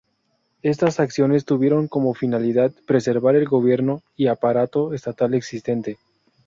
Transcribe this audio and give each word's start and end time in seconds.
Estas 0.63 0.99
acciones 0.99 1.45
tuvieron 1.45 1.87
como 1.87 2.15
finalidad 2.15 2.71
preservar 2.87 3.35
el 3.35 3.47
gobierno 3.47 4.01
y 4.15 4.29
aparato 4.29 4.95
estatal 4.95 5.35
existente. 5.35 5.99